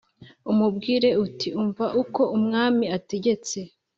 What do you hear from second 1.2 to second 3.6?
uti Umva uko Umwami ategetse